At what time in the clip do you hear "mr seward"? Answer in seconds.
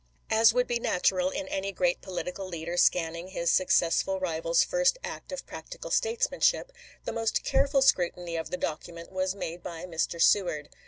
9.85-10.69